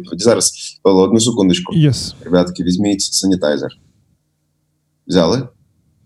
[0.00, 0.24] відповіді.
[0.24, 1.74] Зараз Павло, одну секундочку.
[1.74, 2.14] Yes.
[2.24, 3.70] Ребятки, візьміть санітайзер.
[5.06, 5.48] Взяли?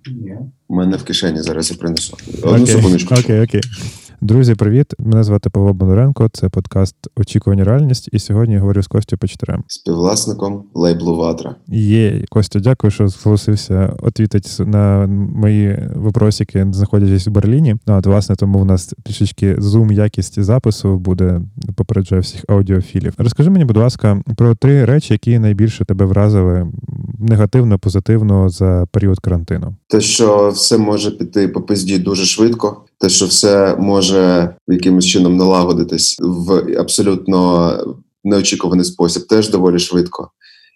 [0.07, 0.37] Ні.
[0.69, 2.17] У мене в кишені зараз я принесу.
[2.43, 2.67] Одну okay.
[2.67, 3.15] секундочку.
[3.15, 3.61] Окей, окей.
[4.21, 4.87] Друзі, привіт!
[4.99, 6.29] Мене звати Павло Бондаренко.
[6.33, 8.09] Це подкаст Очікування реальність.
[8.13, 9.65] І сьогодні я говорю з Костю Почтарем.
[9.67, 11.55] Співвласником лейблу Ватра.
[11.69, 17.77] Є Костя, дякую, що зголосився відповідати на мої вопросики, знаходячись у Берліні.
[17.87, 21.41] Ну, от, власне, тому у нас трішечки зум якість запису буде
[21.77, 23.15] попереджаю всіх аудіофілів.
[23.19, 26.67] Розкажи мені, будь ласка, про три речі, які найбільше тебе вразили
[27.19, 29.75] негативно, позитивно за період карантину.
[29.89, 35.37] Те, що все може піти по пизді дуже швидко, те, що все може якимось чином
[35.37, 37.71] налагодитись в абсолютно
[38.25, 40.31] неочікуваний спосіб, теж доволі швидко.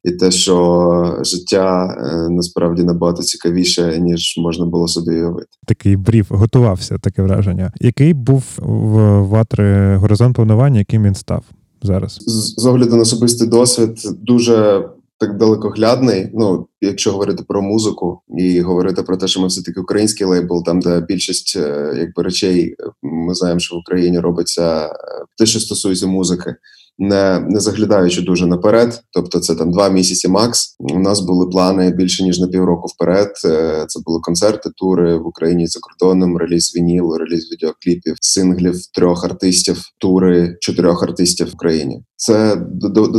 [0.04, 5.48] І те, що життя е, насправді набагато цікавіше, ніж можна було собі уявити.
[5.66, 7.72] Такий брів готувався, таке враження.
[7.80, 11.44] Який був в ватри горизонт планування, яким він став
[11.82, 12.18] зараз?
[12.20, 16.30] З, з огляду на особистий досвід, дуже так далекоглядний.
[16.34, 20.64] Ну, якщо говорити про музику і говорити про те, що ми все таки український лейбл,
[20.64, 24.90] там де більшість е, якби речей ми знаємо, що в Україні робиться е,
[25.36, 26.54] те, що стосується музики.
[26.98, 30.28] Не не заглядаючи дуже наперед, тобто це там два місяці.
[30.28, 33.32] Макс у нас були плани більше ніж на півроку вперед.
[33.44, 39.24] Е, це були концерти, тури в Україні за кордоном, реліз вінілу, реліз відеокліпів, синглів трьох
[39.24, 42.02] артистів, тури чотирьох артистів в Україні.
[42.16, 42.56] Це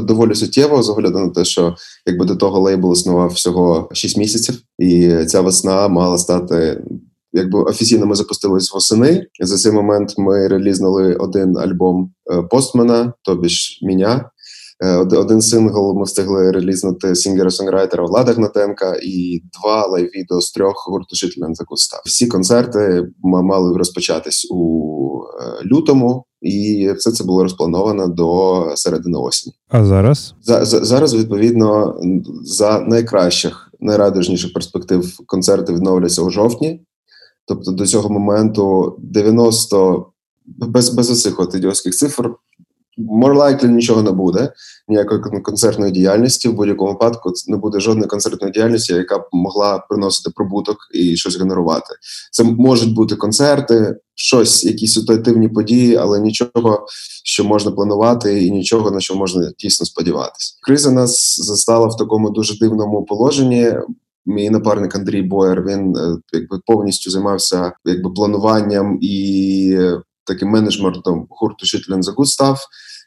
[0.08, 4.62] доволі суттєво з огляду на те, що якби до того лейбл існував всього 6 місяців,
[4.80, 6.82] і ця весна мала стати.
[7.34, 9.26] Якби офіційно ми запустились восени.
[9.42, 12.14] За цей момент ми релізнули один альбом
[12.50, 14.30] постмена, тобі ж міня.
[15.12, 21.48] Один сингл ми встигли релізнути сінгера-сонграйтера Влада Гнатенка і два лайв-відео з трьох гурту Жителя
[21.52, 22.02] Закуста.
[22.06, 24.80] Всі концерти мали розпочатись у
[25.66, 29.54] лютому, і все це було розплановано до середини осені.
[29.70, 32.00] А зараз за, за зараз відповідно
[32.44, 36.82] за найкращих найрадужніших перспектив концерти відновляться у жовтні.
[37.50, 40.06] Тобто до цього моменту 90
[40.46, 42.30] без без оцих от ідіотських цифр
[43.00, 44.54] more likely нічого не буде,
[44.88, 46.48] ніякої концертної діяльності.
[46.48, 51.40] В будь-якому випадку не буде жодної концертної діяльності, яка б могла приносити прибуток і щось
[51.40, 51.96] генерувати.
[52.32, 56.86] Це можуть бути концерти, щось, якісь ситуативні події, але нічого,
[57.24, 60.56] що можна планувати, і нічого на що можна дійсно сподіватися.
[60.62, 63.74] Криза нас застала в такому дуже дивному положенні.
[64.26, 65.96] Мій напарник Андрій Боєр він
[66.34, 69.80] якби повністю займався якби плануванням і
[70.26, 72.60] таким менеджментом гурту Шитлен за став.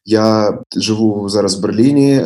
[0.04, 2.20] Я живу зараз в Берліні.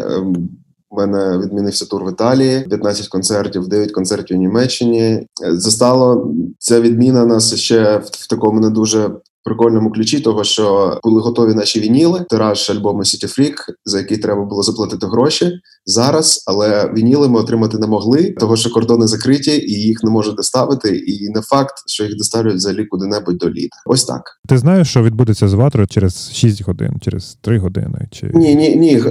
[0.90, 5.26] У мене відмінився тур в Італії, 15 концертів, 9 концертів у Німеччині.
[5.52, 9.10] Застало ця відміна нас ще в такому не дуже
[9.46, 14.44] прикольному ключі, того що були готові наші вініли, тираж альбому City Freak, за який треба
[14.44, 15.52] було заплатити гроші
[15.86, 16.44] зараз.
[16.46, 20.96] Але вініли ми отримати не могли, того що кордони закриті і їх не можуть доставити.
[20.96, 23.76] І не факт, що їх доставлять взагалі куди-небудь до літа.
[23.86, 24.22] Ось так.
[24.48, 28.08] Ти знаєш, що відбудеться з ватрою через 6 годин, через 3 години?
[28.10, 29.02] Чи ні, ні, ні,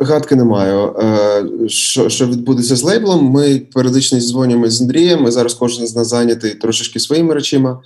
[0.00, 0.94] гадки не маю.
[0.98, 3.24] Е, що що відбудеться з лейблом?
[3.24, 5.22] Ми періодично дзвонюємося з Андрієм.
[5.22, 7.80] Ми зараз кожен з нас зайнятий трошечки своїми речима.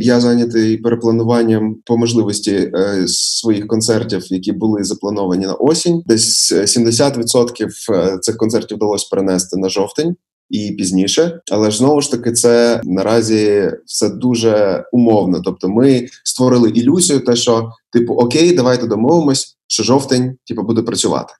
[0.00, 6.02] Я зайнятий переплануванням по можливості е, своїх концертів, які були заплановані на осінь.
[6.06, 10.16] Десь 70% е, цих концертів вдалося перенести на жовтень
[10.50, 11.40] і пізніше.
[11.52, 15.40] Але ж знову ж таки, це наразі все дуже умовно.
[15.44, 21.34] Тобто, ми створили ілюзію, те, що типу окей, давайте домовимось, що жовтень типу буде працювати.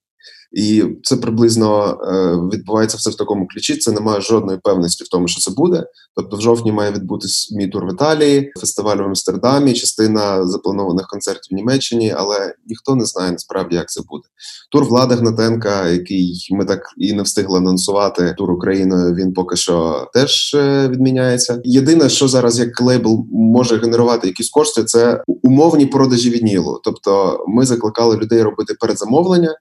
[0.52, 3.76] І це приблизно е, відбувається все в такому ключі.
[3.76, 5.84] Це немає жодної певності в тому, що це буде.
[6.16, 11.48] Тобто, в жовтні має відбутись мій тур в Італії, фестиваль в Амстердамі, частина запланованих концертів
[11.50, 14.24] в Німеччині, але ніхто не знає насправді, як це буде.
[14.70, 19.14] Тур Влада Гнатенка, який ми так і не встигли анонсувати тур Україною.
[19.14, 21.60] Він поки що теж е, відміняється.
[21.64, 26.80] Єдине, що зараз як лейбл може генерувати якісь кошти, це умовні продажі вінілу.
[26.84, 29.54] Тобто, ми закликали людей робити передзамовлення,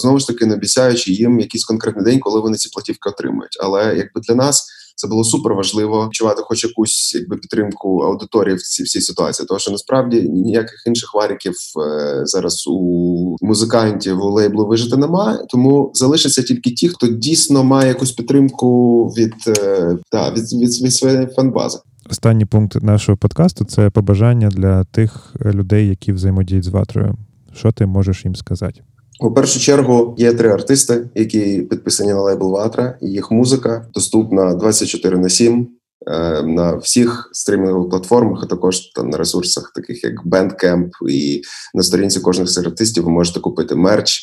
[0.00, 3.56] знову ж таки не обіцяючи їм якийсь конкретний день, коли вони ці платівки отримують.
[3.60, 4.66] Але якби для нас
[4.96, 9.46] це було супер важливо відчувати хоч якусь якби підтримку аудиторії в цій всій ситуації.
[9.46, 11.54] Тому що насправді ніяких інших варіків
[11.86, 15.38] е, зараз у музикантів у лейблу вижити немає.
[15.48, 20.92] Тому залишаться тільки ті, хто дійсно має якусь підтримку від е, та від, від, від
[20.92, 21.78] своєї фанбази.
[22.10, 27.14] Останній пункт нашого подкасту це побажання для тих людей, які взаємодіють з ватрою.
[27.54, 28.82] Що ти можеш їм сказати?
[29.20, 32.98] У першу чергу є три артисти, які підписані на лейбл Ватра.
[33.00, 35.68] Їх музика доступна 24 на 7
[36.06, 41.42] е, на всіх стрімінгових платформах, а також там на ресурсах, таких як Bandcamp, і
[41.74, 44.22] на сторінці кожних з артистів ви можете купити мерч.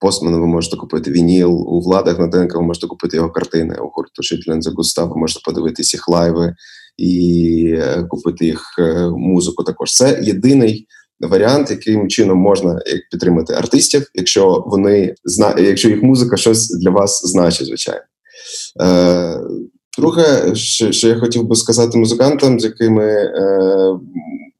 [0.00, 4.22] Постмана ви можете купити вініл, у владах Наденка ви можете купити його картини, у гурту
[4.22, 6.54] Шитлен Густав ви можете подивитися їх лайви
[6.96, 9.64] і е, купити їх е, музику.
[9.64, 10.86] Також це єдиний
[11.22, 12.80] варіант, яким чином можна
[13.10, 15.14] підтримати артистів, якщо вони
[15.58, 18.00] якщо їх музика щось для вас значить, звичайно.
[18.82, 19.40] Е,
[19.98, 23.98] Друге, що, що я хотів би сказати музикантам, з якими е,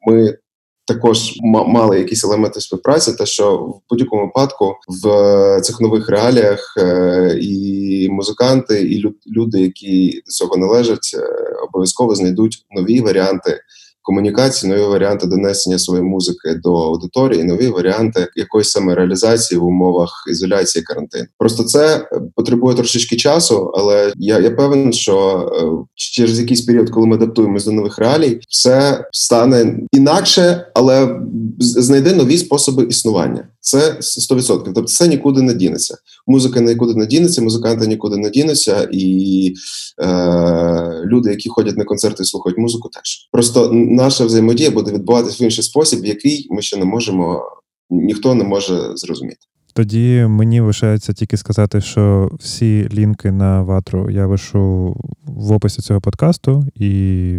[0.06, 0.38] ми
[0.86, 7.38] також мали якісь елементи співпраці, те, що в будь-якому випадку в цих нових реаліях е,
[7.40, 11.26] і музиканти, і лю- люди, які до цього належать, е,
[11.68, 13.60] обов'язково знайдуть нові варіанти
[14.02, 20.82] комунікації, нові варіанти донесення своєї музики до аудиторії, нові варіанти якоїсь самореалізації в умовах ізоляції
[20.82, 21.25] карантину.
[21.38, 27.06] Просто це потребує трошечки часу, але я, я певен, що е, через якийсь період, коли
[27.06, 31.20] ми адаптуємось до нових реалій, все стане інакше, але
[31.58, 33.48] знайде нові способи існування.
[33.60, 34.62] Це 100%.
[34.64, 35.96] Тобто це нікуди не дінеться.
[36.26, 39.55] Музика нікуди не дінеться, музиканти нікуди не дінуться, і
[40.02, 45.36] е, люди, які ходять на концерти і слухають музику, теж просто наша взаємодія буде відбуватися
[45.40, 47.42] в інший спосіб, який ми ще не можемо,
[47.90, 49.38] ніхто не може зрозуміти.
[49.74, 54.96] Тоді мені лишається тільки сказати, що всі лінки на ватру я лишу
[55.26, 57.38] в описі цього подкасту, і,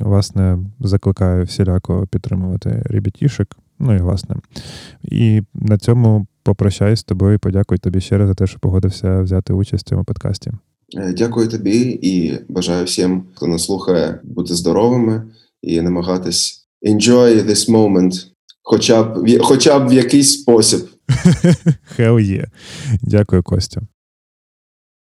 [0.00, 3.56] власне, закликаю всіляко підтримувати ребятішек.
[3.78, 4.36] Ну і власне.
[5.02, 9.20] І на цьому попрощаюсь з тобою і подякую тобі ще раз за те, що погодився
[9.20, 10.52] взяти участь в цьому подкасті.
[10.96, 15.22] Е, Дякую тобі і бажаю всім, хто нас слухає, бути здоровими
[15.66, 18.26] і намагатись enjoy this moment,
[18.62, 20.88] хоча б хоча б в якийсь спосіб.
[21.96, 22.46] Хел yeah.
[23.02, 23.82] Дякую, Костя.